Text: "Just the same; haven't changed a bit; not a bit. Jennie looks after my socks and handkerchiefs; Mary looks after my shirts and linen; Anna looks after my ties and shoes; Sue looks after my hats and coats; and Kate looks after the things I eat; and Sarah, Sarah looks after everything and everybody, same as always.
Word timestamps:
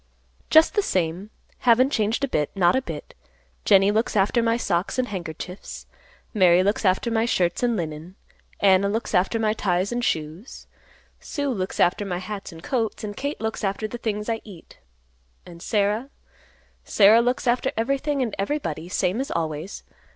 "Just 0.49 0.73
the 0.73 0.81
same; 0.81 1.29
haven't 1.59 1.91
changed 1.91 2.23
a 2.23 2.27
bit; 2.27 2.49
not 2.55 2.75
a 2.75 2.81
bit. 2.81 3.13
Jennie 3.65 3.91
looks 3.91 4.15
after 4.15 4.41
my 4.41 4.57
socks 4.57 4.97
and 4.97 5.09
handkerchiefs; 5.09 5.85
Mary 6.33 6.63
looks 6.63 6.85
after 6.85 7.11
my 7.11 7.25
shirts 7.25 7.61
and 7.61 7.77
linen; 7.77 8.15
Anna 8.59 8.89
looks 8.89 9.13
after 9.13 9.37
my 9.37 9.53
ties 9.53 9.91
and 9.91 10.03
shoes; 10.03 10.65
Sue 11.19 11.51
looks 11.51 11.79
after 11.79 12.03
my 12.03 12.17
hats 12.17 12.51
and 12.51 12.63
coats; 12.63 13.03
and 13.03 13.15
Kate 13.15 13.39
looks 13.39 13.63
after 13.63 13.87
the 13.87 13.99
things 13.99 14.27
I 14.27 14.41
eat; 14.43 14.79
and 15.45 15.61
Sarah, 15.61 16.09
Sarah 16.83 17.21
looks 17.21 17.45
after 17.45 17.71
everything 17.77 18.23
and 18.23 18.33
everybody, 18.39 18.89
same 18.89 19.21
as 19.21 19.29
always. 19.29 19.83